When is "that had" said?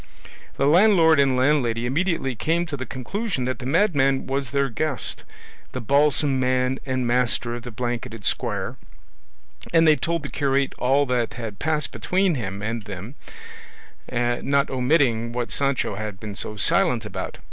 11.05-11.59